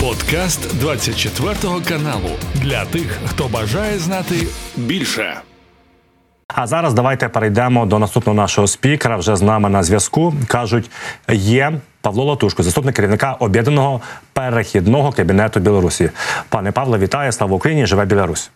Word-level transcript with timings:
Подкаст 0.00 0.78
24 0.80 1.54
каналу 1.88 2.30
для 2.54 2.84
тих, 2.84 3.18
хто 3.26 3.48
бажає 3.48 3.98
знати 3.98 4.34
більше. 4.76 5.40
А 6.48 6.66
зараз 6.66 6.94
давайте 6.94 7.28
перейдемо 7.28 7.86
до 7.86 7.98
наступного 7.98 8.36
нашого 8.36 8.66
спікера. 8.66 9.16
Вже 9.16 9.36
з 9.36 9.42
нами 9.42 9.68
на 9.68 9.82
зв'язку 9.82 10.34
кажуть, 10.46 10.90
є 11.32 11.72
Павло 12.00 12.24
Латушко, 12.24 12.62
заступник 12.62 12.96
керівника 12.96 13.32
об'єднаного 13.32 14.00
перехідного 14.32 15.12
кабінету 15.12 15.60
Білорусі. 15.60 16.10
Пане 16.48 16.72
Павло, 16.72 16.98
вітаю! 16.98 17.32
Слава 17.32 17.56
Україні! 17.56 17.86
Живе 17.86 18.04
Білорусь! 18.04 18.50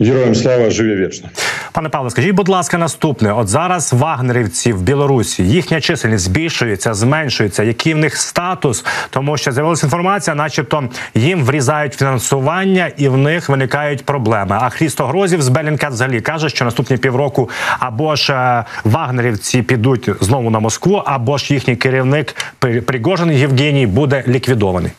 Героям 0.00 0.34
слава 0.34 0.70
живе 0.70 1.06
вічно. 1.06 1.28
Пане 1.72 1.88
Павло, 1.88 2.10
скажіть, 2.10 2.32
будь 2.32 2.48
ласка, 2.48 2.78
наступне: 2.78 3.32
от 3.32 3.48
зараз 3.48 3.92
вагнерівці 3.92 4.72
в 4.72 4.82
Білорусі 4.82 5.42
їхня 5.42 5.80
чисельність 5.80 6.24
збільшується, 6.24 6.94
зменшується. 6.94 7.62
Який 7.62 7.94
в 7.94 7.96
них 7.96 8.16
статус? 8.16 8.84
Тому 9.10 9.36
що 9.36 9.52
з'явилася 9.52 9.86
інформація, 9.86 10.34
начебто 10.36 10.88
їм 11.14 11.44
врізають 11.44 11.94
фінансування, 11.94 12.90
і 12.96 13.08
в 13.08 13.16
них 13.16 13.48
виникають 13.48 14.04
проблеми. 14.04 14.58
А 14.60 14.70
Хрісто 14.70 15.06
Грозів 15.06 15.42
з 15.42 15.48
Белінкет 15.48 15.90
взагалі 15.90 16.20
каже, 16.20 16.48
що 16.48 16.64
наступні 16.64 16.96
півроку 16.96 17.50
або 17.78 18.16
ж 18.16 18.32
е, 18.32 18.64
вагнерівці 18.84 19.62
підуть 19.62 20.10
знову 20.20 20.50
на 20.50 20.60
Москву, 20.60 21.02
або 21.06 21.38
ж 21.38 21.54
їхній 21.54 21.76
керівник 21.76 22.36
Пригожин 22.58 23.32
Євгеній 23.32 23.86
буде 23.86 24.24
ліквідований. 24.28 24.90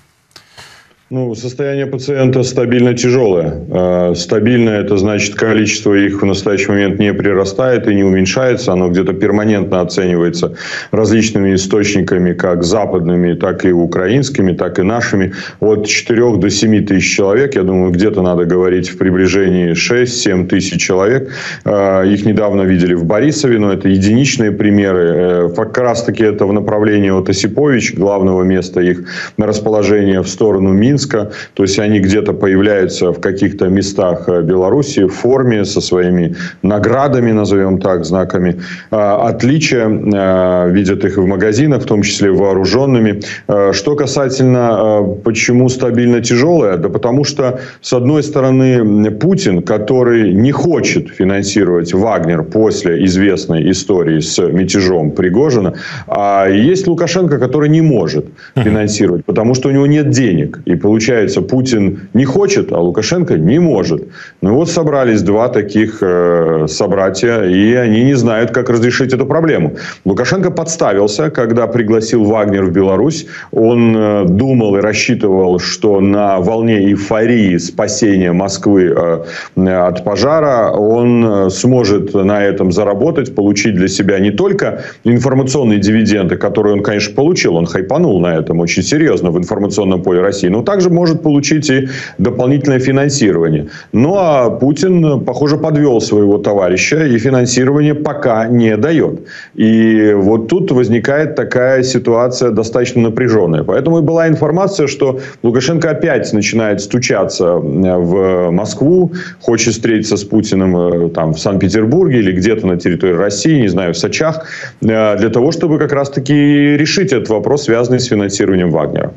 Ну, 1.12 1.36
состояние 1.36 1.86
пациента 1.86 2.42
стабильно 2.42 2.96
тяжелое. 2.96 3.62
А, 3.70 4.16
стабильно 4.16 4.72
это 4.72 4.98
значит, 4.98 5.36
количество 5.36 5.94
их 5.94 6.20
в 6.20 6.26
настоящий 6.26 6.72
момент 6.72 6.98
не 6.98 7.14
прирастает 7.14 7.88
и 7.88 7.94
не 7.94 8.04
уменьшается. 8.04 8.74
Оно 8.74 8.90
где-то 8.90 9.14
перманентно 9.14 9.82
оценивается 9.82 10.56
различными 10.90 11.54
источниками, 11.54 12.34
как 12.34 12.64
западными, 12.64 13.36
так 13.36 13.66
и 13.66 13.72
украинскими, 13.72 14.54
так 14.54 14.80
и 14.80 14.82
нашими. 14.82 15.34
От 15.60 15.86
4 15.86 16.38
до 16.38 16.50
7 16.50 16.88
тысяч 16.88 17.16
человек. 17.16 17.54
Я 17.54 17.62
думаю, 17.62 17.92
где-то 17.92 18.24
надо 18.24 18.46
говорить 18.46 18.90
в 18.90 18.98
приближении 18.98 19.74
6-7 19.74 20.48
тысяч 20.48 20.82
человек. 20.82 21.30
А, 21.66 22.02
их 22.02 22.26
недавно 22.26 22.64
видели 22.64 22.96
в 22.96 23.06
Борисове, 23.06 23.60
но 23.60 23.72
это 23.72 23.90
единичные 23.90 24.52
примеры. 24.52 25.14
Э, 25.16 25.50
как 25.56 25.78
раз 25.78 26.04
таки 26.04 26.24
это 26.24 26.48
в 26.48 26.54
направлении 26.54 27.12
от 27.12 27.30
Осипович, 27.30 27.94
главного 27.94 28.42
места 28.42 28.82
их 28.82 29.04
на 29.38 29.46
расположение 29.46 30.24
в 30.24 30.28
сторону 30.28 30.74
Мин 30.74 30.96
Минска. 31.06 31.32
То 31.54 31.64
есть 31.64 31.80
они 31.80 32.00
где-то 32.00 32.34
появляются 32.34 33.12
в 33.12 33.20
каких-то 33.20 33.68
местах 33.68 34.28
э, 34.28 34.42
Беларуси 34.42 35.06
в 35.06 35.14
форме 35.14 35.66
со 35.66 35.82
своими 35.82 36.36
наградами, 36.64 37.32
назовем 37.32 37.80
так, 37.80 38.06
знаками 38.06 38.56
а, 38.92 39.28
отличия. 39.30 39.88
Э, 39.88 40.72
видят 40.72 41.06
их 41.06 41.18
в 41.18 41.26
магазинах, 41.26 41.82
в 41.82 41.86
том 41.86 42.02
числе 42.02 42.32
вооруженными. 42.32 43.22
Э, 43.48 43.72
что 43.74 43.96
касательно, 43.96 45.04
почему 45.24 45.70
стабильно 45.70 46.22
тяжелое? 46.22 46.78
Да 46.78 46.90
потому 46.90 47.24
что, 47.24 47.60
с 47.82 47.94
одной 47.94 48.24
стороны, 48.24 49.12
Путин, 49.12 49.62
который 49.62 50.34
не 50.34 50.52
хочет 50.52 51.10
финансировать 51.10 51.94
Вагнер 51.94 52.44
после 52.44 53.06
известной 53.06 53.72
истории 53.72 54.20
с 54.20 54.40
мятежом 54.40 55.12
Пригожина, 55.12 55.74
а 56.08 56.48
есть 56.48 56.88
Лукашенко, 56.88 57.38
который 57.38 57.70
не 57.70 57.82
может 57.82 58.26
финансировать, 58.56 59.26
потому 59.26 59.56
что 59.56 59.70
у 59.70 59.72
него 59.72 59.88
нет 59.88 60.10
денег. 60.10 60.60
И 60.66 60.76
получается, 60.86 61.42
Путин 61.42 62.10
не 62.14 62.26
хочет, 62.26 62.72
а 62.72 62.80
Лукашенко 62.80 63.38
не 63.38 63.58
может. 63.58 64.04
Ну 64.42 64.54
вот 64.54 64.70
собрались 64.70 65.24
два 65.24 65.50
таких 65.50 65.98
э, 66.02 66.68
собратья, 66.68 67.44
и 67.44 67.74
они 67.74 68.04
не 68.04 68.14
знают, 68.14 68.52
как 68.52 68.70
разрешить 68.70 69.12
эту 69.12 69.26
проблему. 69.26 69.78
Лукашенко 70.06 70.52
подставился, 70.52 71.32
когда 71.32 71.66
пригласил 71.66 72.24
Вагнер 72.24 72.66
в 72.66 72.72
Беларусь. 72.72 73.26
Он 73.52 73.98
э, 73.98 74.26
думал 74.26 74.78
и 74.78 74.80
рассчитывал, 74.80 75.58
что 75.58 76.02
на 76.02 76.40
волне 76.40 76.78
эйфории 76.90 77.58
спасения 77.58 78.32
Москвы 78.32 78.94
э, 78.96 79.88
от 79.88 80.04
пожара 80.04 80.70
он 80.70 81.26
э, 81.26 81.50
сможет 81.50 82.14
на 82.14 82.44
этом 82.44 82.72
заработать, 82.72 83.34
получить 83.34 83.74
для 83.74 83.88
себя 83.88 84.20
не 84.20 84.30
только 84.30 84.84
информационные 85.04 85.80
дивиденды, 85.80 86.36
которые 86.36 86.74
он, 86.74 86.84
конечно, 86.84 87.16
получил. 87.16 87.56
Он 87.56 87.66
хайпанул 87.66 88.20
на 88.20 88.36
этом 88.36 88.60
очень 88.60 88.84
серьезно 88.84 89.32
в 89.32 89.38
информационном 89.40 90.04
поле 90.04 90.22
России. 90.22 90.48
Но 90.48 90.62
также 90.76 90.90
может 90.90 91.22
получить 91.22 91.70
и 91.70 91.88
дополнительное 92.18 92.80
финансирование. 92.80 93.68
Ну, 93.94 94.16
а 94.18 94.50
Путин, 94.50 95.22
похоже, 95.26 95.58
подвел 95.58 96.02
своего 96.02 96.38
товарища 96.38 97.06
и 97.06 97.18
финансирование 97.18 97.94
пока 97.94 98.48
не 98.48 98.76
дает. 98.78 99.20
И 99.56 100.14
вот 100.16 100.48
тут 100.48 100.72
возникает 100.72 101.36
такая 101.36 101.84
ситуация 101.84 102.52
достаточно 102.52 103.02
напряженная. 103.02 103.64
Поэтому 103.64 104.00
и 104.00 104.02
была 104.02 104.28
информация, 104.28 104.88
что 104.88 105.20
Лукашенко 105.44 105.92
опять 105.92 106.34
начинает 106.34 106.82
стучаться 106.82 107.54
в 107.56 108.52
Москву, 108.52 109.12
хочет 109.42 109.74
встретиться 109.74 110.18
с 110.18 110.26
Путиным 110.26 110.78
э, 110.78 111.10
там, 111.10 111.34
в 111.34 111.40
Санкт-Петербурге 111.40 112.20
или 112.20 112.32
где-то 112.34 112.68
на 112.68 112.76
территории 112.78 113.14
России, 113.14 113.62
не 113.62 113.70
знаю, 113.70 113.94
в 113.94 113.98
Сочах, 113.98 114.46
э, 114.82 115.18
для 115.18 115.30
того, 115.30 115.52
чтобы 115.52 115.80
как 115.80 115.94
раз-таки 115.94 116.34
решить 116.78 117.14
этот 117.14 117.30
вопрос, 117.30 117.64
связанный 117.64 118.00
с 118.00 118.08
финансированием 118.08 118.72
Вагнера. 118.72 119.14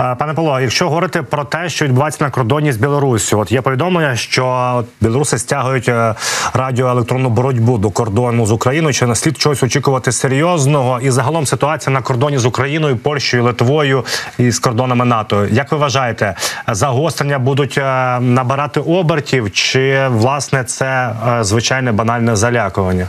Пане 0.00 0.34
Павло, 0.34 0.60
якщо 0.60 0.84
говорити 0.84 1.22
про 1.22 1.44
те, 1.44 1.68
що 1.68 1.84
відбувається 1.84 2.24
на 2.24 2.30
кордоні 2.30 2.72
з 2.72 2.76
Білоруссю, 2.76 3.38
от 3.38 3.52
є 3.52 3.60
повідомлення, 3.60 4.16
що 4.16 4.84
білоруси 5.00 5.38
стягують 5.38 5.88
е, 5.88 6.14
радіоелектронну 6.54 7.28
боротьбу 7.28 7.78
до 7.78 7.90
кордону 7.90 8.46
з 8.46 8.52
Україною. 8.52 8.94
Чи 8.94 9.06
наслід 9.06 9.38
чогось 9.38 9.62
очікувати 9.62 10.12
серйозного? 10.12 11.00
І 11.00 11.10
загалом 11.10 11.46
ситуація 11.46 11.94
на 11.94 12.02
кордоні 12.02 12.38
з 12.38 12.44
Україною, 12.44 12.96
Польщею, 12.96 13.44
Литвою 13.44 14.04
і 14.38 14.50
з 14.50 14.58
кордонами 14.58 15.04
НАТО. 15.04 15.46
Як 15.50 15.72
ви 15.72 15.78
вважаєте, 15.78 16.34
загострення 16.68 17.38
будуть 17.38 17.78
е, 17.78 18.20
набирати 18.20 18.80
обертів, 18.80 19.52
чи 19.52 20.08
власне 20.08 20.64
це 20.64 21.12
е, 21.28 21.44
звичайне 21.44 21.92
банальне 21.92 22.36
залякування? 22.36 23.08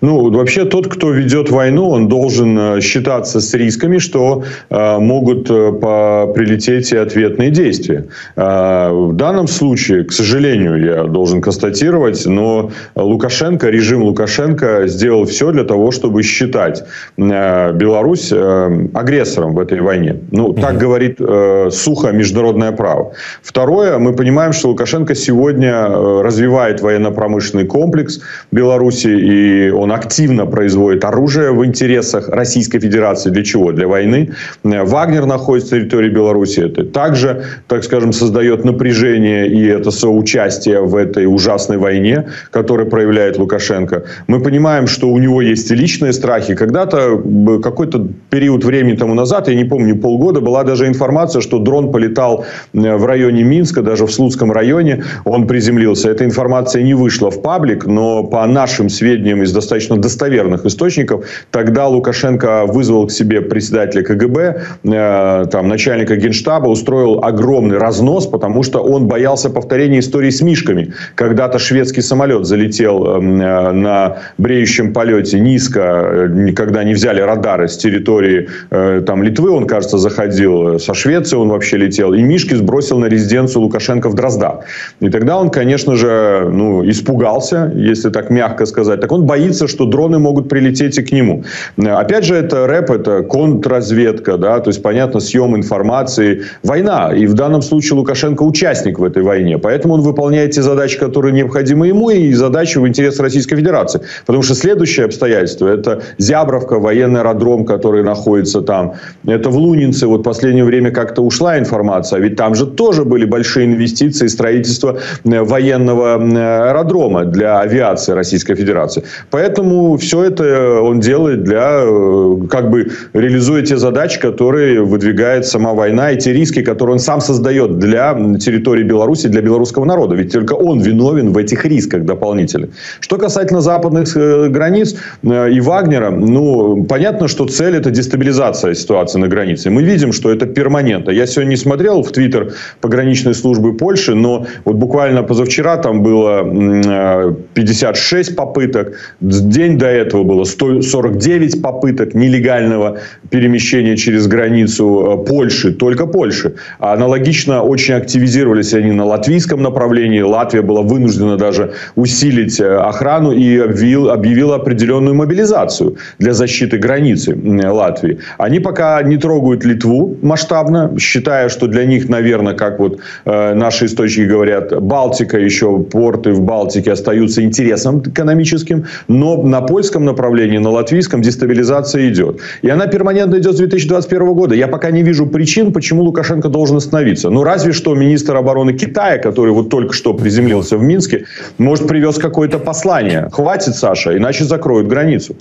Ну, 0.00 0.30
вообще 0.30 0.64
тот, 0.64 0.88
кто 0.88 1.10
ведет 1.10 1.50
войну, 1.50 1.88
он 1.88 2.08
должен 2.08 2.58
э, 2.58 2.80
считаться 2.80 3.40
с 3.40 3.54
рисками, 3.54 3.98
что 3.98 4.44
э, 4.70 4.98
могут 4.98 5.50
э, 5.50 5.72
по 5.72 6.30
прилететь 6.34 6.92
и 6.92 6.96
ответные 6.96 7.50
действия. 7.50 8.06
Э, 8.36 8.90
в 8.92 9.12
данном 9.14 9.48
случае, 9.48 10.04
к 10.04 10.12
сожалению, 10.12 10.84
я 10.84 11.04
должен 11.04 11.40
констатировать, 11.40 12.26
но 12.26 12.70
Лукашенко, 12.94 13.70
режим 13.70 14.02
Лукашенко 14.02 14.86
сделал 14.86 15.24
все 15.24 15.52
для 15.52 15.64
того, 15.64 15.90
чтобы 15.90 16.22
считать 16.22 16.84
э, 17.16 17.72
Беларусь 17.72 18.30
э, 18.32 18.88
агрессором 18.94 19.54
в 19.54 19.60
этой 19.60 19.80
войне. 19.80 20.16
Ну, 20.30 20.52
так 20.52 20.78
говорит 20.78 21.16
э, 21.20 21.68
сухо 21.70 22.12
международное 22.12 22.72
право. 22.72 23.12
Второе, 23.42 23.98
мы 23.98 24.12
понимаем, 24.12 24.52
что 24.52 24.68
Лукашенко 24.68 25.14
сегодня 25.14 25.72
э, 25.72 26.22
развивает 26.22 26.82
военно-промышленный 26.82 27.66
комплекс 27.66 28.20
Беларуси 28.50 29.08
и 29.08 29.53
он 29.70 29.92
активно 29.92 30.46
производит 30.46 31.04
оружие 31.04 31.52
в 31.52 31.64
интересах 31.64 32.28
Российской 32.28 32.80
Федерации. 32.80 33.30
Для 33.30 33.44
чего? 33.44 33.72
Для 33.72 33.86
войны. 33.86 34.30
Вагнер 34.62 35.26
находится 35.26 35.74
на 35.74 35.80
территории 35.80 36.10
Беларуси. 36.10 36.60
Это 36.60 36.84
также, 36.84 37.44
так 37.68 37.84
скажем, 37.84 38.12
создает 38.12 38.64
напряжение 38.64 39.48
и 39.48 39.66
это 39.66 39.90
соучастие 39.90 40.80
в 40.80 40.96
этой 40.96 41.26
ужасной 41.26 41.78
войне, 41.78 42.26
которую 42.50 42.88
проявляет 42.88 43.38
Лукашенко. 43.38 44.04
Мы 44.26 44.40
понимаем, 44.40 44.86
что 44.86 45.08
у 45.08 45.18
него 45.18 45.42
есть 45.42 45.70
личные 45.70 46.12
страхи. 46.12 46.54
Когда-то, 46.54 47.22
какой-то 47.62 48.08
период 48.30 48.64
времени 48.64 48.96
тому 48.96 49.14
назад, 49.14 49.48
я 49.48 49.54
не 49.54 49.64
помню, 49.64 49.96
полгода, 49.96 50.40
была 50.40 50.64
даже 50.64 50.86
информация, 50.86 51.42
что 51.42 51.58
дрон 51.58 51.92
полетал 51.92 52.44
в 52.72 53.04
районе 53.06 53.44
Минска, 53.44 53.82
даже 53.82 54.06
в 54.06 54.12
Слуцком 54.12 54.52
районе, 54.52 55.04
он 55.24 55.46
приземлился. 55.46 56.10
Эта 56.10 56.24
информация 56.24 56.82
не 56.82 56.94
вышла 56.94 57.30
в 57.30 57.42
паблик, 57.42 57.86
но 57.86 58.24
по 58.24 58.46
нашим 58.46 58.88
сведениям 58.88 59.43
из 59.44 59.52
достаточно 59.52 59.96
достоверных 59.96 60.66
источников. 60.66 61.26
Тогда 61.50 61.86
Лукашенко 61.86 62.64
вызвал 62.66 63.06
к 63.06 63.12
себе 63.12 63.40
председателя 63.40 64.02
КГБ, 64.02 64.62
э, 64.84 65.46
там, 65.50 65.68
начальника 65.68 66.16
генштаба, 66.16 66.68
устроил 66.68 67.22
огромный 67.22 67.78
разнос, 67.78 68.26
потому 68.26 68.62
что 68.62 68.80
он 68.80 69.06
боялся 69.06 69.50
повторения 69.50 70.00
истории 70.00 70.30
с 70.30 70.40
мишками. 70.42 70.92
Когда-то 71.14 71.58
шведский 71.58 72.02
самолет 72.02 72.46
залетел 72.46 73.06
эм, 73.06 73.40
э, 73.40 73.72
на 73.72 74.16
бреющем 74.38 74.92
полете 74.92 75.40
низко, 75.40 75.80
э, 75.80 76.52
когда 76.52 76.84
не 76.84 76.94
взяли 76.94 77.20
радары 77.20 77.68
с 77.68 77.76
территории 77.76 78.48
э, 78.70 79.02
там, 79.06 79.22
Литвы, 79.22 79.50
он, 79.50 79.66
кажется, 79.66 79.98
заходил, 79.98 80.78
со 80.78 80.94
Швеции 80.94 81.36
он 81.36 81.48
вообще 81.48 81.76
летел, 81.76 82.14
и 82.14 82.22
мишки 82.22 82.54
сбросил 82.54 82.98
на 82.98 83.06
резиденцию 83.06 83.62
Лукашенко 83.62 84.08
в 84.08 84.14
Дроздах. 84.14 84.60
И 85.00 85.08
тогда 85.10 85.38
он, 85.38 85.50
конечно 85.50 85.96
же, 85.96 86.48
ну, 86.52 86.88
испугался, 86.88 87.72
если 87.74 88.10
так 88.10 88.30
мягко 88.30 88.66
сказать. 88.66 89.00
Так 89.00 89.12
он 89.12 89.24
боялся 89.24 89.33
боится, 89.34 89.66
что 89.66 89.84
дроны 89.84 90.18
могут 90.18 90.48
прилететь 90.48 90.98
и 90.98 91.02
к 91.02 91.12
нему. 91.12 91.42
Опять 91.76 92.24
же, 92.24 92.36
это 92.36 92.66
рэп, 92.66 92.90
это 92.90 93.22
контрразведка, 93.22 94.36
да, 94.36 94.60
то 94.60 94.70
есть, 94.70 94.82
понятно, 94.82 95.20
съем 95.20 95.56
информации. 95.56 96.42
Война. 96.62 97.12
И 97.12 97.26
в 97.26 97.34
данном 97.34 97.62
случае 97.62 97.98
Лукашенко 97.98 98.44
участник 98.44 98.98
в 98.98 99.04
этой 99.04 99.22
войне. 99.22 99.58
Поэтому 99.58 99.94
он 99.94 100.02
выполняет 100.02 100.52
те 100.52 100.62
задачи, 100.62 100.98
которые 100.98 101.32
необходимы 101.32 101.88
ему, 101.88 102.10
и 102.10 102.32
задачи 102.34 102.78
в 102.78 102.86
интерес 102.86 103.20
Российской 103.20 103.56
Федерации. 103.56 104.00
Потому 104.26 104.42
что 104.42 104.54
следующее 104.54 105.06
обстоятельство– 105.06 105.66
это 105.78 106.02
Зябровка, 106.18 106.78
военный 106.78 107.20
аэродром, 107.20 107.64
который 107.64 108.04
находится 108.04 108.62
там. 108.62 108.92
Это 109.26 109.50
в 109.50 109.56
Лунинце. 109.56 110.06
Вот 110.06 110.20
в 110.20 110.22
последнее 110.22 110.64
время 110.64 110.90
как-то 110.90 111.22
ушла 111.22 111.58
информация. 111.58 112.18
А 112.18 112.20
ведь 112.20 112.36
там 112.36 112.54
же 112.54 112.66
тоже 112.66 113.04
были 113.04 113.24
большие 113.24 113.66
инвестиции, 113.66 114.28
строительство 114.28 114.98
э, 115.24 115.42
военного 115.42 116.14
аэродрома 116.14 117.24
для 117.24 117.60
авиации 117.60 118.14
Российской 118.14 118.54
Федерации. 118.54 119.02
Поэтому 119.30 119.96
все 119.96 120.24
это 120.24 120.80
он 120.80 121.00
делает 121.00 121.44
для, 121.44 121.82
э, 121.82 122.36
как 122.50 122.70
бы, 122.70 122.90
реализуя 123.12 123.62
те 123.62 123.76
задачи, 123.76 124.20
которые 124.20 124.82
выдвигает 124.82 125.46
сама 125.46 125.72
война, 125.72 126.12
и 126.12 126.18
те 126.18 126.32
риски, 126.32 126.62
которые 126.62 126.94
он 126.94 126.98
сам 126.98 127.20
создает 127.20 127.78
для 127.78 128.14
территории 128.38 128.84
Беларуси, 128.84 129.28
для 129.28 129.42
белорусского 129.42 129.84
народа. 129.84 130.14
Ведь 130.14 130.32
только 130.32 130.54
он 130.54 130.80
виновен 130.80 131.32
в 131.32 131.38
этих 131.38 131.64
рисках 131.64 132.04
дополнительных. 132.04 132.70
Что 133.00 133.18
касательно 133.18 133.60
западных 133.60 134.16
э, 134.16 134.48
границ 134.48 134.96
и 135.22 135.60
Вагнера, 135.60 136.10
ну, 136.10 136.84
понятно, 136.84 137.28
что 137.28 137.46
цель– 137.46 137.76
это 137.76 137.90
дестабилизация 137.90 138.74
ситуации 138.74 139.18
на 139.18 139.28
границе. 139.28 139.70
Мы 139.70 139.82
видим, 139.82 140.12
что 140.12 140.30
это 140.30 140.46
перманентно. 140.46 141.10
Я 141.10 141.26
сегодня 141.26 141.50
не 141.50 141.56
смотрел 141.56 142.02
в 142.02 142.12
Твиттер 142.12 142.52
пограничной 142.80 143.34
службы 143.34 143.76
Польши, 143.76 144.14
но 144.14 144.46
вот 144.64 144.76
буквально 144.76 145.22
позавчера 145.22 145.76
там 145.76 146.02
было 146.02 147.34
56 147.54 148.30
э, 148.30 148.34
попыток, 148.34 148.94
день 149.20 149.78
до 149.78 149.86
этого 149.86 150.24
было 150.24 150.44
149 150.44 151.62
попыток 151.62 152.14
нелегального 152.14 152.98
перемещения 153.30 153.96
через 153.96 154.26
границу 154.26 155.20
э, 155.22 155.26
Польши, 155.26 155.72
только 155.72 156.06
Польши. 156.06 156.54
Аналогично 156.78 157.62
очень 157.62 157.94
активизировались 157.94 158.74
они 158.74 158.92
на 158.92 159.04
латвийском 159.04 159.62
направлении. 159.62 160.20
Латвия 160.20 160.62
была 160.62 160.82
вынуждена 160.82 161.36
даже 161.36 161.72
усилить 161.96 162.60
э, 162.60 162.76
охрану 162.76 163.32
и 163.32 163.58
объявил, 163.58 164.10
объявила 164.10 164.56
определенную 164.56 165.14
мобилизацию 165.14 165.96
для 166.18 166.32
защиты 166.32 166.78
границы 166.78 167.36
Латвии. 167.64 168.18
Они 168.38 168.60
пока 168.60 169.02
не 169.02 169.16
трогают 169.16 169.64
Литву 169.64 170.16
масштабно, 170.22 170.94
считая, 170.98 171.48
что 171.48 171.66
для 171.66 171.84
них, 171.84 172.08
наверное, 172.08 172.54
как 172.54 172.78
вот 172.78 172.98
э, 173.24 173.54
наши 173.54 173.86
источники 173.86 174.28
говорят, 174.28 174.82
Балтика 174.82 175.38
еще, 175.38 175.78
порты 175.78 176.32
в 176.32 176.40
Балтике 176.40 176.92
остаются 176.92 177.42
интересом 177.42 178.00
экономическим, 178.00 178.84
но 179.07 179.43
на 179.43 179.61
польском 179.61 180.05
направлении, 180.05 180.57
на 180.59 180.69
латвийском 180.69 181.21
дестабилизация 181.21 182.09
идет. 182.09 182.39
И 182.61 182.69
она 182.69 182.87
перманентно 182.87 183.37
идет 183.37 183.53
с 183.53 183.57
2021 183.57 184.33
года. 184.33 184.55
Я 184.55 184.67
пока 184.67 184.91
не 184.91 185.03
вижу 185.03 185.25
причин, 185.27 185.71
почему 185.71 186.03
Лукашенко 186.03 186.49
должен 186.49 186.77
остановиться. 186.77 187.29
Ну, 187.29 187.43
разве 187.43 187.73
что 187.73 187.95
министр 187.95 188.35
обороны 188.35 188.73
Китая, 188.73 189.17
который 189.17 189.51
вот 189.51 189.69
только 189.69 189.93
что 189.93 190.13
приземлился 190.13 190.77
в 190.77 190.83
Минске, 190.83 191.25
может, 191.57 191.87
привез 191.87 192.17
какое-то 192.17 192.59
послание. 192.59 193.29
Хватит, 193.31 193.75
Саша, 193.75 194.17
иначе 194.17 194.43
закроют 194.43 194.87
границу. 194.87 195.35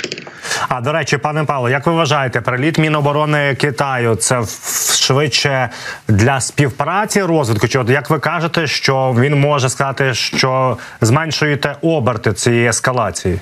А 0.68 0.80
до 0.80 0.92
речі, 0.92 1.16
пане 1.16 1.44
Павло, 1.44 1.68
як 1.68 1.86
ви 1.86 1.92
вважаєте, 1.92 2.40
приліт 2.40 2.78
Міноборони 2.78 3.54
Китаю 3.54 4.14
це 4.14 4.42
швидше 4.98 5.68
для 6.08 6.40
співпраці 6.40 7.22
розвитку? 7.22 7.68
Чи 7.68 7.78
от 7.78 7.90
як 7.90 8.10
ви 8.10 8.18
кажете, 8.18 8.66
що 8.66 9.16
він 9.18 9.40
може 9.40 9.68
сказати, 9.68 10.14
що 10.14 10.76
зменшуєте 11.00 11.74
оберти 11.82 12.32
цієї 12.32 12.68
ескалації? 12.68 13.38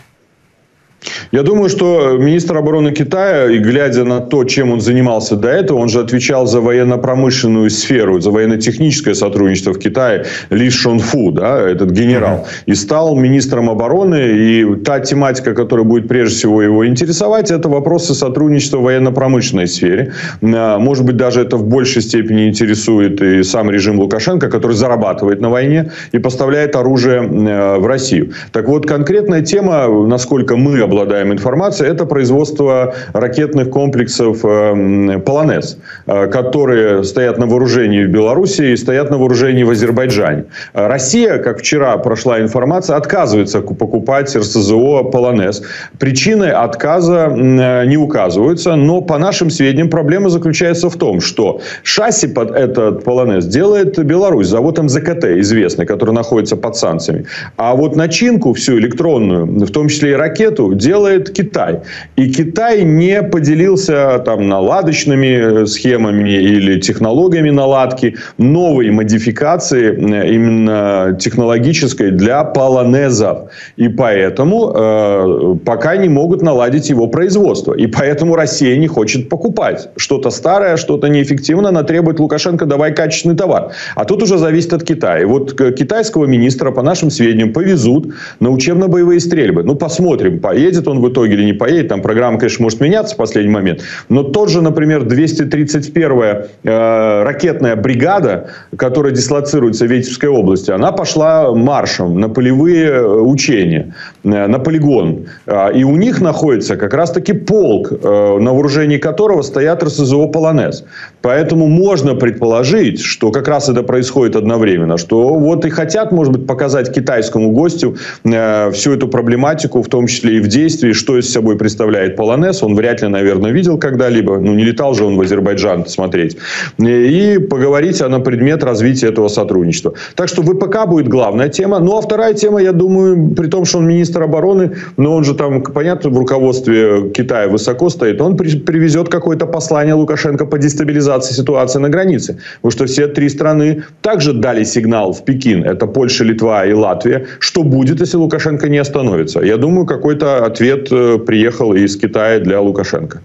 Я 1.31 1.43
думаю, 1.43 1.69
что 1.69 2.17
министр 2.17 2.57
обороны 2.57 2.91
Китая, 2.91 3.49
и 3.49 3.59
глядя 3.59 4.03
на 4.03 4.19
то, 4.19 4.43
чем 4.43 4.71
он 4.71 4.81
занимался 4.81 5.35
до 5.35 5.47
этого, 5.47 5.79
он 5.79 5.89
же 5.89 5.99
отвечал 5.99 6.45
за 6.45 6.61
военно-промышленную 6.61 7.69
сферу, 7.69 8.19
за 8.19 8.31
военно-техническое 8.31 9.13
сотрудничество 9.13 9.73
в 9.73 9.79
Китае, 9.79 10.25
Ли 10.49 10.69
Шонфу, 10.69 11.31
да, 11.31 11.59
этот 11.59 11.91
генерал, 11.91 12.47
и 12.65 12.75
стал 12.75 13.15
министром 13.15 13.69
обороны. 13.69 14.17
И 14.17 14.75
та 14.83 14.99
тематика, 14.99 15.53
которая 15.53 15.85
будет 15.85 16.07
прежде 16.07 16.35
всего 16.35 16.61
его 16.61 16.85
интересовать, 16.85 17.49
это 17.49 17.69
вопросы 17.69 18.13
сотрудничества 18.13 18.77
в 18.77 18.83
военно-промышленной 18.83 19.67
сфере. 19.67 20.13
А, 20.41 20.77
может 20.79 21.05
быть, 21.05 21.17
даже 21.17 21.41
это 21.41 21.57
в 21.57 21.65
большей 21.65 22.01
степени 22.01 22.47
интересует 22.49 23.21
и 23.21 23.43
сам 23.43 23.71
режим 23.71 23.99
Лукашенко, 23.99 24.49
который 24.49 24.75
зарабатывает 24.75 25.41
на 25.41 25.49
войне 25.49 25.91
и 26.11 26.19
поставляет 26.19 26.75
оружие 26.75 27.21
в 27.21 27.87
Россию. 27.87 28.33
Так 28.51 28.67
вот, 28.67 28.85
конкретная 28.85 29.41
тема, 29.41 29.87
насколько 30.05 30.57
мы 30.57 30.83
обладаем 30.91 31.31
информацией, 31.31 31.89
это 31.89 32.05
производство 32.05 32.93
ракетных 33.13 33.69
комплексов 33.69 34.43
э, 34.43 35.19
«Полонез», 35.25 35.77
э, 36.05 36.27
которые 36.27 37.03
стоят 37.03 37.37
на 37.37 37.45
вооружении 37.47 38.03
в 38.03 38.09
Беларуси 38.09 38.73
и 38.73 38.77
стоят 38.77 39.09
на 39.09 39.17
вооружении 39.17 39.63
в 39.63 39.69
Азербайджане. 39.69 40.45
Россия, 40.73 41.37
как 41.37 41.59
вчера 41.59 41.97
прошла 41.97 42.41
информация, 42.41 42.97
отказывается 42.97 43.61
покупать 43.61 44.35
РСЗО 44.35 45.03
«Полонез». 45.03 45.63
Причины 45.97 46.45
отказа 46.45 47.29
э, 47.29 47.85
не 47.85 47.97
указываются, 47.97 48.75
но 48.75 49.01
по 49.01 49.17
нашим 49.17 49.49
сведениям 49.49 49.89
проблема 49.89 50.29
заключается 50.29 50.89
в 50.89 50.97
том, 50.97 51.21
что 51.21 51.61
шасси 51.83 52.27
под 52.27 52.51
этот 52.51 53.03
«Полонез» 53.05 53.45
делает 53.45 53.97
Беларусь, 54.03 54.47
завод 54.47 54.77
МЗКТ 54.77 55.23
известный, 55.39 55.85
который 55.85 56.13
находится 56.13 56.57
под 56.57 56.75
санкциями. 56.75 57.25
А 57.55 57.75
вот 57.75 57.95
начинку 57.95 58.53
всю 58.53 58.77
электронную, 58.77 59.45
в 59.45 59.71
том 59.71 59.87
числе 59.87 60.11
и 60.11 60.13
ракету, 60.15 60.80
делает 60.81 61.29
Китай. 61.29 61.79
И 62.17 62.29
Китай 62.29 62.83
не 62.83 63.21
поделился 63.23 64.19
там 64.25 64.47
наладочными 64.47 65.65
схемами 65.65 66.31
или 66.31 66.79
технологиями 66.79 67.51
наладки 67.51 68.15
новой 68.37 68.89
модификации 68.91 69.91
э, 69.91 70.33
именно 70.33 71.17
технологической 71.19 72.11
для 72.11 72.43
полонезов. 72.43 73.37
И 73.77 73.87
поэтому 73.89 74.73
э, 74.75 75.55
пока 75.65 75.95
не 75.97 76.09
могут 76.09 76.41
наладить 76.41 76.89
его 76.89 77.07
производство. 77.07 77.73
И 77.73 77.87
поэтому 77.87 78.35
Россия 78.35 78.77
не 78.77 78.87
хочет 78.87 79.29
покупать. 79.29 79.89
Что-то 79.95 80.31
старое, 80.31 80.77
что-то 80.77 81.07
неэффективно. 81.07 81.69
Она 81.69 81.83
требует 81.83 82.19
Лукашенко, 82.19 82.65
давай 82.65 82.93
качественный 82.93 83.37
товар. 83.37 83.71
А 83.95 84.05
тут 84.05 84.23
уже 84.23 84.37
зависит 84.37 84.73
от 84.73 84.83
Китая. 84.83 85.21
И 85.21 85.25
вот 85.25 85.53
китайского 85.53 86.25
министра, 86.25 86.71
по 86.71 86.81
нашим 86.81 87.11
сведениям, 87.11 87.53
повезут 87.53 88.13
на 88.39 88.49
учебно-боевые 88.49 89.19
стрельбы. 89.19 89.63
Ну, 89.63 89.75
посмотрим, 89.75 90.39
поедет 90.39 90.70
поедет 90.71 90.87
он 90.87 91.01
в 91.01 91.09
итоге 91.09 91.33
или 91.33 91.45
не 91.45 91.53
поедет. 91.53 91.89
Там 91.89 92.01
программа, 92.01 92.39
конечно, 92.39 92.63
может 92.63 92.81
меняться 92.81 93.15
в 93.15 93.17
последний 93.17 93.51
момент. 93.51 93.81
Но 94.09 94.23
тот 94.23 94.49
же, 94.49 94.61
например, 94.61 95.03
231-я 95.03 96.45
э, 96.63 97.23
ракетная 97.23 97.75
бригада, 97.75 98.49
которая 98.77 99.13
дислоцируется 99.13 99.85
в 99.85 99.91
Витебской 99.91 100.29
области, 100.29 100.71
она 100.71 100.91
пошла 100.91 101.53
маршем 101.53 102.19
на 102.19 102.29
полевые 102.29 102.87
э, 102.87 103.05
учения, 103.05 103.93
э, 104.23 104.47
на 104.47 104.59
полигон. 104.59 105.25
Э, 105.45 105.73
и 105.73 105.83
у 105.83 105.95
них 105.97 106.21
находится 106.21 106.77
как 106.77 106.93
раз-таки 106.93 107.33
полк, 107.33 107.91
э, 107.91 108.37
на 108.39 108.53
вооружении 108.53 108.97
которого 108.97 109.41
стоят 109.41 109.83
РСЗО 109.83 110.27
«Полонез». 110.27 110.85
Поэтому 111.21 111.67
можно 111.67 112.15
предположить, 112.15 113.01
что 113.01 113.31
как 113.31 113.47
раз 113.47 113.69
это 113.69 113.83
происходит 113.83 114.35
одновременно, 114.35 114.97
что 114.97 115.33
вот 115.33 115.65
и 115.65 115.69
хотят, 115.69 116.11
может 116.11 116.33
быть, 116.33 116.47
показать 116.47 116.93
китайскому 116.93 117.51
гостю 117.51 117.95
всю 118.23 118.93
эту 118.93 119.07
проблематику, 119.07 119.81
в 119.81 119.87
том 119.87 120.07
числе 120.07 120.37
и 120.37 120.39
в 120.39 120.47
действии, 120.61 120.93
что 120.93 121.17
из 121.17 121.31
собой 121.31 121.57
представляет 121.57 122.15
Полонез. 122.15 122.63
Он 122.63 122.75
вряд 122.75 123.01
ли, 123.01 123.07
наверное, 123.07 123.51
видел 123.51 123.77
когда-либо. 123.77 124.39
Ну, 124.39 124.53
не 124.53 124.63
летал 124.63 124.93
же 124.93 125.05
он 125.05 125.17
в 125.17 125.21
Азербайджан 125.21 125.85
смотреть. 125.87 126.37
И 126.79 127.39
поговорить 127.49 128.01
на 128.01 128.19
предмет 128.19 128.63
развития 128.63 129.09
этого 129.09 129.29
сотрудничества. 129.29 129.93
Так 130.15 130.27
что 130.27 130.41
ВПК 130.41 130.87
будет 130.87 131.07
главная 131.07 131.49
тема. 131.49 131.79
Ну, 131.79 131.97
а 131.97 132.01
вторая 132.01 132.33
тема, 132.33 132.61
я 132.61 132.71
думаю, 132.71 133.35
при 133.35 133.47
том, 133.47 133.65
что 133.65 133.79
он 133.79 133.87
министр 133.87 134.23
обороны, 134.23 134.71
но 134.97 135.15
он 135.15 135.23
же 135.23 135.33
там, 135.33 135.61
понятно, 135.63 136.09
в 136.09 136.17
руководстве 136.17 137.09
Китая 137.13 137.47
высоко 137.47 137.89
стоит, 137.89 138.21
он 138.21 138.37
привезет 138.37 139.09
какое-то 139.09 139.45
послание 139.45 139.93
Лукашенко 139.93 140.45
по 140.45 140.57
дестабилизации 140.57 141.33
ситуации 141.33 141.79
на 141.79 141.89
границе. 141.89 142.37
Потому 142.61 142.71
что 142.71 142.85
все 142.85 143.07
три 143.07 143.29
страны 143.29 143.83
также 144.01 144.33
дали 144.33 144.63
сигнал 144.63 145.13
в 145.13 145.23
Пекин. 145.25 145.63
Это 145.63 145.87
Польша, 145.87 146.23
Литва 146.23 146.65
и 146.65 146.73
Латвия. 146.73 147.25
Что 147.39 147.63
будет, 147.63 148.01
если 148.01 148.17
Лукашенко 148.17 148.69
не 148.69 148.81
остановится? 148.81 149.41
Я 149.41 149.57
думаю, 149.57 149.85
какой-то 149.85 150.45
ответ 150.51 150.89
приїхав 150.89 151.25
приехал 151.25 151.73
из 151.73 151.95
Китая 151.95 152.39
для 152.39 152.59
Лукашенко. 152.59 153.19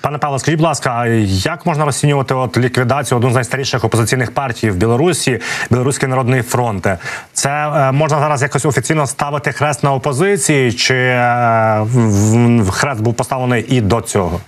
Пане 0.00 0.18
Павло, 0.18 0.38
скажіть, 0.38 0.58
будь 0.58 0.66
ласка, 0.66 1.06
як 1.26 1.66
можна 1.66 1.84
розцінювати 1.84 2.34
от 2.34 2.56
ліквідацію 2.56 3.18
одну 3.18 3.30
з 3.30 3.34
найстаріших 3.34 3.84
опозиційних 3.84 4.30
партій 4.30 4.70
в 4.70 4.76
Білорусі, 4.76 5.40
Білоруський 5.70 6.08
народний 6.08 6.42
фронт? 6.42 6.88
Це 7.32 7.50
е, 7.50 7.92
можна 7.92 8.18
зараз 8.18 8.42
якось 8.42 8.66
офіційно 8.66 9.06
ставити 9.06 9.52
хрест 9.52 9.84
на 9.84 9.94
опозиції, 9.94 10.72
чи 10.72 10.94
е, 10.94 11.86
хрест 12.70 13.00
був 13.00 13.14
поставлений 13.14 13.66
і 13.68 13.80
до 13.80 14.00
цього? 14.00 14.40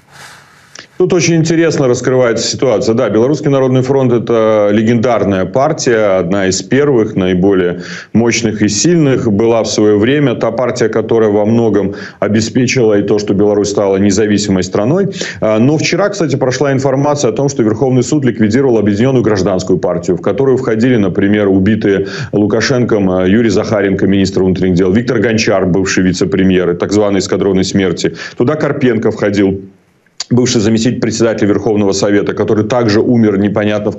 Тут 0.96 1.12
очень 1.12 1.34
интересно 1.34 1.88
раскрывается 1.88 2.46
ситуация. 2.46 2.94
Да, 2.94 3.10
Белорусский 3.10 3.50
народный 3.50 3.82
фронт– 3.82 4.12
это 4.12 4.68
легендарная 4.70 5.44
партия, 5.44 6.18
одна 6.18 6.46
из 6.46 6.62
первых, 6.62 7.16
наиболее 7.16 7.82
мощных 8.12 8.62
и 8.62 8.68
сильных. 8.68 9.30
Была 9.30 9.64
в 9.64 9.66
свое 9.66 9.98
время 9.98 10.36
та 10.36 10.52
партия, 10.52 10.88
которая 10.88 11.30
во 11.30 11.44
многом 11.46 11.94
обеспечила 12.20 12.96
и 12.96 13.02
то, 13.02 13.18
что 13.18 13.34
Беларусь 13.34 13.70
стала 13.70 13.96
независимой 13.96 14.62
страной. 14.62 15.08
А, 15.40 15.58
но 15.58 15.78
вчера, 15.78 16.10
кстати, 16.10 16.36
прошла 16.36 16.72
информация 16.72 17.30
о 17.30 17.32
том, 17.32 17.48
что 17.48 17.64
Верховный 17.64 18.04
суд 18.04 18.24
ликвидировал 18.24 18.78
Объединенную 18.78 19.24
гражданскую 19.24 19.80
партию, 19.80 20.16
в 20.16 20.22
которую 20.22 20.58
входили, 20.58 20.94
например, 20.94 21.48
убитые 21.48 22.06
Лукашенком 22.30 23.10
а, 23.10 23.26
Юрий 23.26 23.50
Захаренко, 23.50 24.06
министр 24.06 24.44
внутренних 24.44 24.76
дел, 24.76 24.92
Виктор 24.92 25.18
Гончар, 25.18 25.66
бывший 25.66 26.04
вице-премьер, 26.04 26.76
так 26.76 26.92
званый 26.92 27.18
эскадроны 27.18 27.64
смерти. 27.64 28.14
Туда 28.36 28.54
Карпенко 28.54 29.10
входил 29.10 29.60
бывший 30.30 30.60
заместитель 30.60 31.00
председателя 31.00 31.48
Верховного 31.48 31.92
Совета, 31.92 32.32
который 32.32 32.64
также 32.64 33.00
умер, 33.00 33.38
непонятно 33.38 33.92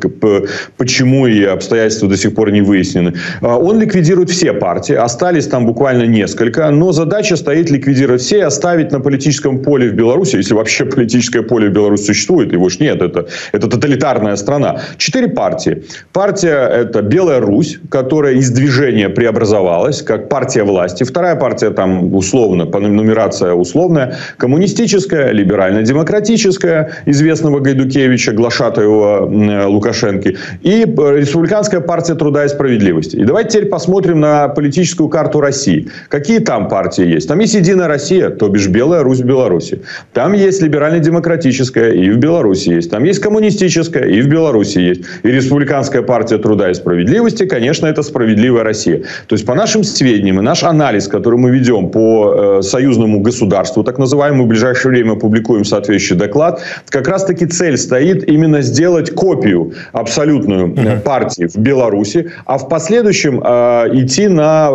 почему 0.77 1.27
и 1.27 1.44
обстоятельства 1.44 2.10
до 2.10 2.17
сих 2.17 2.36
пор 2.36 2.51
не 2.51 2.62
выяснены. 2.62 3.13
А, 3.41 3.58
он 3.58 3.79
ликвидирует 3.79 4.29
все 4.29 4.53
партии, 4.53 4.96
остались 4.96 5.48
там 5.48 5.65
буквально 5.65 6.03
несколько, 6.03 6.70
но 6.72 6.91
задача 6.91 7.36
стоит 7.36 7.70
ликвидировать 7.70 8.22
все 8.22 8.38
и 8.38 8.41
оставить 8.41 8.91
на 8.91 9.00
политическом 9.00 9.60
поле 9.60 9.89
в 9.89 9.94
Беларуси, 9.94 10.38
если 10.38 10.53
вообще 10.53 10.86
политическое 10.86 11.41
поле 11.41 11.70
в 11.70 11.74
Беларуси 11.74 12.03
существует, 12.03 12.53
его 12.53 12.70
ж 12.70 12.79
нет, 12.79 13.01
это, 13.01 13.27
это 13.51 13.67
тоталитарная 13.67 14.36
страна. 14.36 14.82
Четыре 14.98 15.27
партии. 15.27 15.84
Партия– 16.13 16.70
это 16.82 17.01
Белая 17.01 17.39
Русь, 17.39 17.79
которая 17.89 18.34
из 18.34 18.51
движения 18.51 19.10
преобразовалась, 19.10 20.01
как 20.01 20.29
партия 20.29 20.63
власти. 20.63 21.03
Вторая 21.03 21.36
партия 21.36 21.70
там 21.70 22.13
условно, 22.13 22.65
по 22.65 22.79
нумерация 22.79 23.53
условная, 23.53 24.17
коммунистическая, 24.38 25.32
либерально-демократическая, 25.32 26.14
демократическая 26.15 26.91
известного 27.05 27.60
Гайдукевича, 27.60 28.31
глашатаева 28.31 29.29
э, 29.29 29.65
Лукашенки, 29.65 30.38
и 30.62 30.86
республиканская 30.86 31.81
партия 31.81 32.15
труда 32.15 32.45
и 32.45 32.48
справедливости. 32.48 33.17
И 33.17 33.24
давайте 33.25 33.50
теперь 33.50 33.69
посмотрим 33.69 34.19
на 34.19 34.48
политическую 34.48 35.10
карту 35.10 35.41
России. 35.41 35.89
Какие 36.10 36.39
там 36.39 36.67
партии 36.67 37.05
есть? 37.05 37.27
Там 37.27 37.39
есть 37.39 37.55
Единая 37.55 37.88
Россия, 37.88 38.29
то 38.29 38.48
бишь 38.48 38.67
Белая 38.67 39.03
Русь 39.03 39.19
в 39.19 39.25
Беларуси. 39.25 39.81
Там 40.13 40.34
есть 40.34 40.62
либерально-демократическая, 40.62 41.91
и 41.91 42.10
в 42.10 42.17
Беларуси 42.17 42.69
есть. 42.69 42.91
Там 42.91 43.03
есть 43.03 43.19
коммунистическая, 43.19 44.05
и 44.05 44.22
в 44.22 44.27
Беларуси 44.27 44.79
есть. 44.79 45.01
И 45.24 45.27
республиканская 45.27 46.01
партия 46.01 46.38
труда 46.38 46.72
и 46.72 46.74
справедливости, 46.74 47.45
конечно, 47.45 47.88
это 47.88 48.03
справедливая 48.03 48.63
Россия. 48.63 49.03
То 49.27 49.36
есть, 49.36 49.45
по 49.45 49.55
нашим 49.55 49.84
сведениям 49.84 50.39
и 50.39 50.41
наш 50.41 50.63
анализ, 50.63 51.07
который 51.07 51.39
мы 51.39 51.51
ведем 51.51 51.89
по 51.89 52.60
э, 52.60 52.62
союзному 52.62 53.19
государству, 53.19 53.84
так 53.84 53.98
называемому, 53.98 54.45
в 54.45 54.48
ближайшее 54.48 54.91
время 54.91 55.15
публикуем 55.15 55.65
соответствующий 55.65 56.04
соответствующий 56.04 56.16
доклад. 56.16 56.62
Как 56.88 57.09
раз-таки 57.09 57.47
цель 57.47 57.76
стоит 57.76 58.28
именно 58.28 58.62
сделать 58.62 59.11
копию 59.14 59.73
абсолютную 59.92 60.73
угу. 60.73 61.00
партии 61.04 61.47
в 61.47 61.57
Беларуси, 61.57 62.30
а 62.47 62.57
в 62.57 62.69
последующем 62.69 63.40
э, 63.45 63.88
идти 63.92 64.28
на 64.28 64.71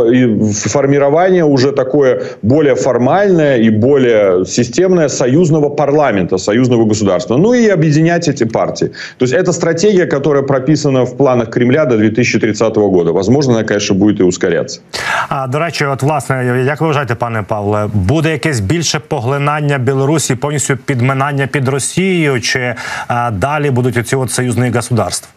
формирование 0.54 1.44
уже 1.44 1.72
такое 1.72 2.22
более 2.42 2.76
формальное 2.76 3.58
и 3.58 3.70
более 3.70 4.46
системное 4.46 5.10
союзного 5.10 5.70
парламента, 5.70 6.38
союзного 6.38 6.86
государства. 6.86 7.38
Ну 7.38 7.54
и 7.54 7.68
объединять 7.70 8.28
эти 8.28 8.46
партии. 8.46 8.92
То 9.18 9.26
есть 9.26 9.34
это 9.34 9.54
стратегия, 9.54 10.06
которая 10.06 10.44
прописана 10.44 11.04
в 11.06 11.18
планах 11.18 11.50
Кремля 11.50 11.86
до 11.86 11.98
2030 11.98 12.76
года. 12.76 13.12
Возможно, 13.12 13.54
она, 13.54 13.64
конечно, 13.64 13.96
будет 13.96 14.20
и 14.20 14.24
ускоряться. 14.24 14.82
А, 15.30 15.48
до 15.48 15.60
речі, 15.60 15.86
от 15.86 16.04
власне, 16.04 16.64
як 16.66 16.82
ви 16.82 16.88
вважаєте, 16.88 17.16
пане 17.16 17.44
Павле, 17.48 17.90
буде 17.94 18.32
якесь 18.32 18.60
більше 18.60 19.00
поглинання 19.00 19.78
Білорусі 19.78 20.36
повністю 20.36 20.78
підминання 20.86 21.19
підминання 21.20 21.48
під 21.48 21.68
Росією, 21.68 22.42
чи 22.42 22.76
а, 23.08 23.32
далі 23.32 23.72
будуть 23.72 23.98
оці 23.98 24.16
от 24.16 24.32
союзні 24.32 24.70
государства? 24.70 25.30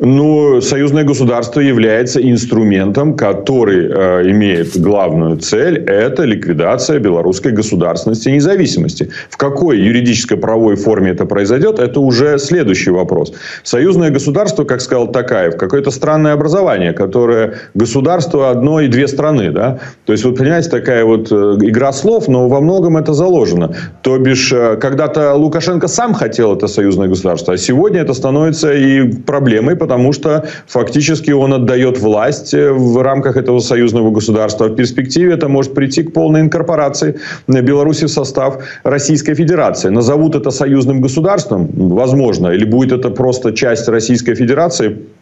Ну, 0.00 0.60
союзное 0.60 1.04
государство 1.04 1.60
является 1.60 2.20
инструментом, 2.20 3.14
который 3.14 3.86
э, 3.86 4.30
имеет 4.30 4.76
главную 4.76 5.36
цель– 5.36 5.78
это 5.86 6.24
ликвидация 6.24 6.98
белорусской 6.98 7.52
государственности 7.52 8.28
и 8.28 8.32
независимости. 8.32 9.10
В 9.30 9.36
какой 9.36 9.78
юридической 9.78 10.36
правовой 10.36 10.74
форме 10.74 11.12
это 11.12 11.26
произойдет, 11.26 11.78
это 11.78 12.00
уже 12.00 12.38
следующий 12.38 12.90
вопрос. 12.90 13.34
Союзное 13.62 14.10
государство, 14.10 14.64
как 14.64 14.80
сказал 14.80 15.12
Такаев, 15.12 15.56
какое-то 15.56 15.92
странное 15.92 16.32
образование, 16.32 16.92
которое 16.92 17.54
государство 17.74 18.50
одно 18.50 18.80
и 18.80 18.88
две 18.88 19.06
страны. 19.06 19.52
Да? 19.52 19.78
То 20.06 20.12
есть, 20.12 20.24
вот 20.24 20.36
понимаете, 20.36 20.70
такая 20.70 21.04
вот 21.04 21.30
э, 21.30 21.34
игра 21.60 21.92
слов, 21.92 22.26
но 22.26 22.48
во 22.48 22.60
многом 22.60 22.96
это 22.96 23.12
заложено. 23.12 23.76
То 24.02 24.18
бишь, 24.18 24.52
э, 24.52 24.76
когда-то 24.76 25.34
Лукашенко 25.34 25.86
сам 25.86 26.14
хотел 26.14 26.56
это 26.56 26.66
союзное 26.66 27.06
государство, 27.06 27.54
а 27.54 27.56
сегодня 27.56 28.00
это 28.00 28.12
становится 28.12 28.72
и 28.72 29.08
проблемой, 29.08 29.76
потому 29.84 30.12
что 30.12 30.46
фактически 30.66 31.30
он 31.32 31.52
отдает 31.52 31.98
власть 31.98 32.54
э, 32.54 32.72
в 32.72 33.02
рамках 33.02 33.36
этого 33.36 33.58
союзного 33.58 34.10
государства. 34.10 34.68
В 34.68 34.76
перспективе 34.76 35.34
это 35.34 35.48
может 35.48 35.74
прийти 35.74 36.02
к 36.02 36.12
полной 36.14 36.40
инкорпорации 36.40 37.20
Беларуси 37.48 38.06
в 38.06 38.08
состав 38.08 38.64
Российской 38.82 39.34
Федерации. 39.34 39.90
Назовут 39.90 40.36
это 40.36 40.50
союзным 40.50 41.02
государством, 41.02 41.68
возможно, 41.74 42.48
или 42.48 42.64
будет 42.64 42.92
это 42.92 43.10
просто 43.10 43.52
часть 43.52 43.88
Российской 43.88 44.34
Федерации– 44.34 44.96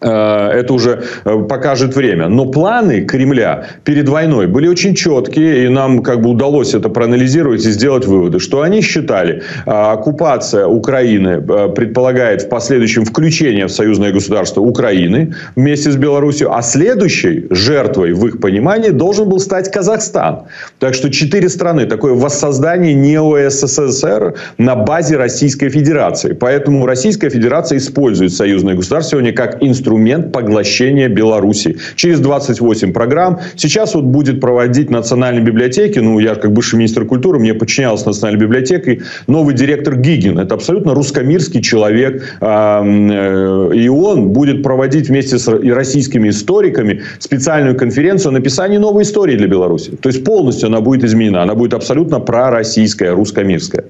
это 0.00 0.72
уже 0.72 1.02
э, 1.24 1.44
покажет 1.48 1.96
время. 1.96 2.28
Но 2.28 2.46
планы 2.46 3.00
Кремля 3.00 3.66
перед 3.84 4.08
войной 4.08 4.46
были 4.46 4.68
очень 4.68 4.94
четкие, 4.94 5.64
и 5.64 5.68
нам 5.68 6.02
как 6.02 6.20
бы 6.20 6.30
удалось 6.30 6.74
это 6.74 6.88
проанализировать 6.88 7.64
и 7.66 7.70
сделать 7.70 8.06
выводы, 8.06 8.38
что 8.38 8.62
они 8.62 8.80
считали, 8.80 9.42
э, 9.66 9.70
оккупация 9.70 10.66
Украины 10.66 11.40
предполагает 11.40 12.42
в 12.42 12.48
последующем 12.48 13.04
включение 13.04 13.66
в 13.66 13.72
союзное 13.72 14.12
государство 14.12 14.60
Украины 14.60 15.34
вместе 15.56 15.90
с 15.90 15.96
Беларусью, 15.96 16.54
а 16.54 16.62
следующей 16.62 17.46
жертвой 17.50 18.12
в 18.12 18.26
их 18.26 18.40
понимании 18.40 18.90
должен 18.90 19.28
был 19.28 19.40
стать 19.40 19.70
Казахстан. 19.70 20.44
Так 20.78 20.94
что 20.94 21.10
четыре 21.10 21.48
страны, 21.48 21.86
такое 21.86 22.14
воссоздание 22.14 22.94
нео-СССР 22.94 24.34
на 24.58 24.76
базе 24.76 25.16
Российской 25.16 25.70
Федерации. 25.70 26.32
Поэтому 26.34 26.86
Российская 26.86 27.30
Федерация 27.30 27.78
использует 27.78 28.32
союзное 28.32 28.74
государство 28.74 29.18
сегодня 29.18 29.32
как 29.32 29.62
инструмент 29.62 29.87
инструмент 29.87 30.31
поглощения 30.31 31.09
Беларуси. 31.09 31.77
Через 31.95 32.19
28 32.19 32.93
программ. 32.93 33.39
Сейчас 33.55 33.95
вот 33.95 34.03
будет 34.03 34.41
проводить 34.41 34.89
Национальной 34.89 35.41
библиотеки, 35.41 35.99
ну, 35.99 36.19
я 36.19 36.35
как 36.35 36.51
бывший 36.51 36.75
министр 36.75 37.05
культуры, 37.05 37.39
мне 37.39 37.53
подчинялся 37.53 38.07
Национальной 38.07 38.41
библиотекой, 38.41 39.01
новый 39.27 39.53
директор 39.53 39.95
Гигин. 39.95 40.39
Это 40.39 40.55
абсолютно 40.55 40.93
русскомирский 40.93 41.61
человек. 41.61 42.37
Э, 42.41 43.71
и 43.73 43.89
он 43.89 44.29
будет 44.29 44.63
проводить 44.63 45.09
вместе 45.09 45.37
с 45.37 45.47
российскими 45.47 46.29
историками 46.29 47.01
специальную 47.19 47.75
конференцию 47.77 48.29
о 48.29 48.33
написании 48.33 48.77
новой 48.77 49.03
истории 49.03 49.37
для 49.37 49.47
Беларуси. 49.47 49.91
То 50.01 50.09
есть 50.09 50.23
полностью 50.23 50.67
она 50.67 50.81
будет 50.81 51.03
изменена. 51.03 51.43
Она 51.43 51.55
будет 51.55 51.73
абсолютно 51.73 52.19
пророссийская, 52.19 53.15
русскомирская. 53.15 53.83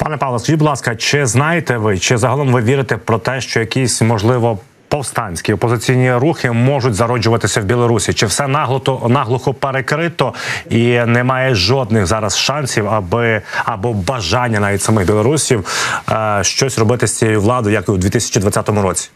Пане 0.00 0.16
Павло, 0.16 0.38
скажіть, 0.38 0.58
будь 0.58 0.68
ласка, 0.68 0.96
чи 0.96 1.26
знаєте 1.26 1.76
ви, 1.76 1.98
чи 1.98 2.16
загалом 2.16 2.52
ви 2.52 2.60
вірите 2.60 2.96
про 3.04 3.18
те, 3.18 3.40
що 3.40 3.60
якісь 3.60 4.02
можливо 4.02 4.58
повстанські 4.93 5.53
опозиційні 5.53 6.13
рухи 6.13 6.51
можуть 6.51 6.93
зароджуватися 6.93 7.61
в 7.61 7.63
Білорусі? 7.63 8.13
Чи 8.13 8.25
все 8.25 8.47
наглото 8.47 9.07
наглухо 9.09 9.53
перекрито 9.53 10.33
і 10.69 10.99
немає 11.05 11.55
жодних 11.55 12.05
зараз 12.05 12.37
шансів, 12.37 12.89
аби 12.89 13.41
або 13.65 13.93
бажання 13.93 14.59
навіть 14.59 14.81
самих 14.81 15.07
білорусів 15.07 15.65
е, 16.11 16.39
щось 16.43 16.79
робити 16.79 17.07
з 17.07 17.17
цією 17.17 17.41
владою, 17.41 17.73
як 17.75 17.89
і 17.89 17.91
у 17.91 17.97
2020 17.97 18.69
році? 18.69 19.09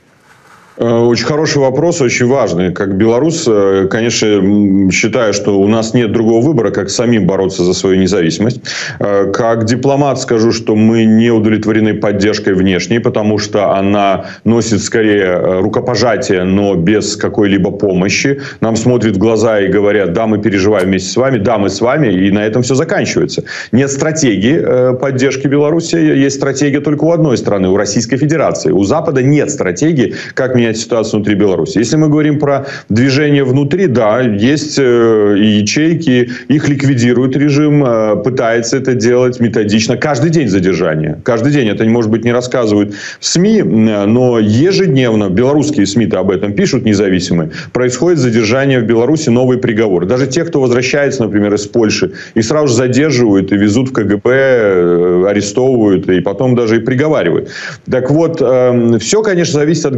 Э, 0.77 0.99
очень 0.99 1.25
хороший 1.25 1.57
вопрос, 1.57 2.01
очень 2.01 2.27
важный. 2.27 2.71
Как 2.71 2.95
белорус, 2.97 3.45
э, 3.47 3.87
конечно, 3.89 4.91
считаю, 4.91 5.33
что 5.33 5.59
у 5.59 5.67
нас 5.67 5.93
нет 5.93 6.11
другого 6.11 6.45
выбора, 6.45 6.71
как 6.71 6.89
самим 6.89 7.25
бороться 7.25 7.63
за 7.63 7.73
свою 7.73 7.97
независимость. 7.97 8.61
Э, 8.99 9.31
как 9.31 9.65
дипломат 9.65 10.19
скажу, 10.19 10.51
что 10.51 10.75
мы 10.75 11.05
не 11.05 11.31
удовлетворены 11.31 11.95
поддержкой 11.95 12.53
внешней, 12.53 12.99
потому 12.99 13.39
что 13.39 13.71
она 13.71 14.25
носит 14.43 14.83
скорее 14.83 15.61
рукопожатие, 15.61 16.43
но 16.43 16.75
без 16.75 17.15
какой-либо 17.15 17.71
помощи. 17.71 18.39
Нам 18.61 18.75
смотрят 18.75 19.15
в 19.15 19.19
глаза 19.19 19.59
и 19.59 19.67
говорят, 19.67 20.13
да, 20.13 20.27
мы 20.27 20.37
переживаем 20.37 20.89
вместе 20.89 21.09
с 21.09 21.15
вами, 21.15 21.39
да, 21.39 21.57
мы 21.57 21.69
с 21.69 21.81
вами, 21.81 22.07
и 22.07 22.31
на 22.31 22.45
этом 22.45 22.61
все 22.61 22.75
заканчивается. 22.75 23.43
Нет 23.71 23.91
стратегии 23.91 24.95
поддержки 24.97 25.47
Беларуси, 25.47 25.95
есть 25.95 26.35
стратегия 26.35 26.81
только 26.81 27.03
у 27.05 27.11
одной 27.11 27.37
страны, 27.37 27.69
у 27.69 27.77
Российской 27.77 28.17
Федерации. 28.17 28.71
У 28.71 28.83
Запада 28.83 29.23
нет 29.23 29.49
стратегии, 29.49 30.15
как 30.33 30.55
меня 30.55 30.66
менять 30.67 30.77
ситуацию 30.77 31.19
внутри 31.19 31.35
Беларуси. 31.35 31.77
Если 31.79 31.95
мы 31.95 32.09
говорим 32.09 32.39
про 32.39 32.65
движение 32.89 33.43
внутри, 33.43 33.87
да, 33.87 34.21
есть 34.21 34.77
э, 34.79 35.35
ячейки, 35.37 36.29
их 36.47 36.69
ликвидирует 36.69 37.37
режим, 37.37 37.83
э, 37.85 38.15
пытается 38.23 38.77
это 38.77 38.93
делать 38.93 39.39
методично. 39.39 39.97
Каждый 39.97 40.29
день 40.29 40.47
задержания. 40.47 41.19
Каждый 41.23 41.51
день. 41.51 41.69
Это, 41.69 41.85
может 41.85 42.11
быть, 42.11 42.25
не 42.25 42.33
рассказывают 42.33 42.93
в 43.19 43.25
СМИ, 43.25 43.63
но 43.63 44.39
ежедневно, 44.39 45.29
белорусские 45.29 45.85
СМИ-то 45.85 46.19
об 46.19 46.31
этом 46.31 46.53
пишут 46.53 46.85
независимые, 46.85 47.51
происходит 47.73 48.19
задержание 48.19 48.79
в 48.79 48.83
Беларуси, 48.83 49.29
новый 49.29 49.57
приговор. 49.57 50.05
Даже 50.05 50.27
те, 50.27 50.43
кто 50.43 50.61
возвращается, 50.61 51.23
например, 51.23 51.53
из 51.53 51.67
Польши, 51.67 52.11
их 52.35 52.45
сразу 52.45 52.67
же 52.67 52.73
задерживают 52.73 53.51
и 53.51 53.57
везут 53.57 53.89
в 53.89 53.93
КГБ, 53.93 54.29
э, 54.29 55.25
арестовывают, 55.27 56.09
и 56.09 56.19
потом 56.19 56.55
даже 56.55 56.77
и 56.77 56.79
приговаривают. 56.79 57.49
Так 57.89 58.11
вот, 58.11 58.41
эм, 58.41 58.99
все, 58.99 59.21
конечно, 59.21 59.59
зависит 59.59 59.85
от 59.85 59.95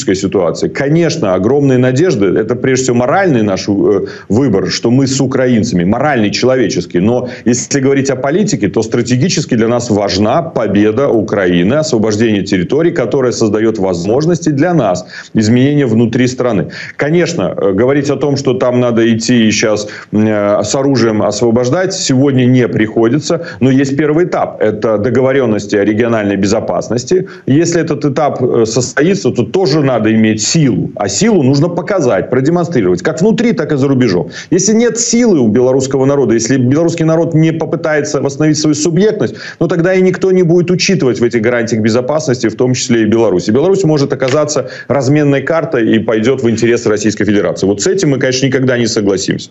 геополитической 0.00 0.14
ситуации. 0.14 0.68
Конечно, 0.68 1.34
огромные 1.34 1.78
надежды, 1.78 2.26
это 2.26 2.54
прежде 2.56 2.84
всего 2.84 2.96
моральный 2.96 3.42
наш 3.42 3.68
э, 3.68 4.06
выбор, 4.28 4.70
что 4.70 4.90
мы 4.90 5.06
с 5.06 5.20
украинцами, 5.20 5.84
моральный, 5.84 6.30
человеческий. 6.30 7.00
Но 7.00 7.28
если 7.46 7.80
говорить 7.80 8.10
о 8.10 8.16
политике, 8.16 8.68
то 8.68 8.82
стратегически 8.82 9.56
для 9.56 9.68
нас 9.68 9.90
важна 9.90 10.42
победа 10.42 11.08
Украины, 11.08 11.74
освобождение 11.78 12.42
территорий, 12.42 12.92
которая 12.92 13.32
создает 13.32 13.78
возможности 13.78 14.50
для 14.52 14.74
нас, 14.74 15.04
изменения 15.34 15.86
внутри 15.86 16.26
страны. 16.26 16.66
Конечно, 16.96 17.54
э, 17.56 17.72
говорить 17.72 18.10
о 18.10 18.16
том, 18.16 18.36
что 18.36 18.54
там 18.54 18.80
надо 18.80 19.02
идти 19.02 19.50
сейчас 19.50 19.88
э, 20.12 20.62
с 20.62 20.74
оружием 20.74 21.22
освобождать, 21.22 21.92
сегодня 21.92 22.46
не 22.46 22.68
приходится. 22.68 23.40
Но 23.60 23.70
есть 23.70 23.96
первый 23.96 24.24
этап. 24.24 24.62
Это 24.62 24.98
договоренности 24.98 25.76
о 25.76 25.84
региональной 25.84 26.36
безопасности. 26.36 27.26
Если 27.46 27.80
этот 27.80 28.04
этап 28.04 28.40
состоится, 28.64 29.30
то 29.30 29.42
тоже 29.42 29.82
надо 29.90 30.12
иметь 30.12 30.42
силу. 30.42 30.90
А 30.96 31.08
силу 31.08 31.42
нужно 31.42 31.68
показать, 31.68 32.30
продемонстрировать. 32.30 33.02
Как 33.02 33.20
внутри, 33.20 33.52
так 33.52 33.72
и 33.72 33.76
за 33.76 33.88
рубежом. 33.88 34.30
Если 34.50 34.74
нет 34.74 34.98
силы 34.98 35.40
у 35.40 35.48
белорусского 35.48 36.04
народа, 36.04 36.34
если 36.34 36.56
белорусский 36.56 37.04
народ 37.04 37.34
не 37.34 37.52
попытается 37.52 38.20
восстановить 38.20 38.58
свою 38.58 38.74
субъектность, 38.74 39.34
ну 39.60 39.68
тогда 39.68 39.94
и 39.94 40.02
никто 40.02 40.32
не 40.32 40.42
будет 40.42 40.70
учитывать 40.70 41.20
в 41.20 41.24
этих 41.24 41.42
гарантиях 41.42 41.82
безопасности, 41.82 42.48
в 42.48 42.54
том 42.54 42.74
числе 42.74 43.02
и 43.02 43.06
Беларусь. 43.06 43.48
И 43.48 43.52
Беларусь 43.52 43.84
может 43.84 44.12
оказаться 44.12 44.70
разменной 44.88 45.42
картой 45.42 45.96
и 45.96 45.98
пойдет 45.98 46.42
в 46.42 46.48
интересы 46.48 46.88
Российской 46.88 47.24
Федерации. 47.24 47.66
Вот 47.66 47.82
с 47.82 47.86
этим 47.86 48.10
мы, 48.10 48.18
конечно, 48.18 48.46
никогда 48.46 48.78
не 48.78 48.86
согласимся. 48.86 49.50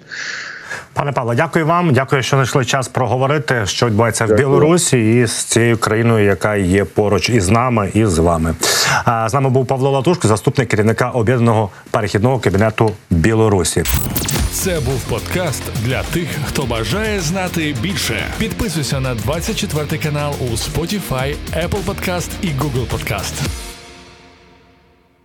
Пане 0.99 1.11
Павло, 1.11 1.33
дякую 1.33 1.65
вам. 1.65 1.93
Дякую, 1.93 2.23
що 2.23 2.35
знайшли 2.35 2.65
час 2.65 2.87
проговорити, 2.87 3.65
що 3.65 3.85
відбувається 3.85 4.27
дякую. 4.27 4.47
в 4.47 4.49
Білорусі 4.49 5.19
і 5.19 5.25
з 5.25 5.43
цією 5.43 5.77
країною, 5.77 6.25
яка 6.25 6.55
є 6.55 6.85
поруч 6.85 7.29
із 7.29 7.49
нами 7.49 7.91
і 7.93 8.05
з 8.05 8.17
вами. 8.17 8.55
З 9.27 9.33
нами 9.33 9.49
був 9.49 9.65
Павло 9.65 9.91
Латушко, 9.91 10.27
заступник 10.27 10.69
керівника 10.69 11.09
об'єднаного 11.09 11.69
перехідного 11.91 12.39
кабінету 12.39 12.91
Білорусі. 13.09 13.83
Це 14.51 14.79
був 14.79 15.01
подкаст 15.01 15.63
для 15.85 16.03
тих, 16.03 16.27
хто 16.45 16.63
бажає 16.63 17.19
знати 17.19 17.75
більше. 17.81 18.23
Підписуйся 18.37 18.99
на 18.99 19.15
24 19.15 20.03
канал 20.03 20.33
у 20.39 20.45
Spotify, 20.45 21.35
Apple 21.53 21.83
Podcast 21.85 22.29
і 22.41 22.47
Google 22.47 22.87
Podcast. 22.87 23.68